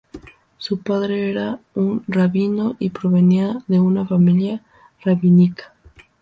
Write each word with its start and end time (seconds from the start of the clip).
Su 0.57 0.79
padre 0.81 1.29
era 1.29 1.59
un 1.75 2.03
rabino 2.07 2.75
y 2.79 2.89
provenía 2.89 3.63
de 3.67 3.79
una 3.79 4.03
familia 4.03 4.63
rabínica. 5.03 5.75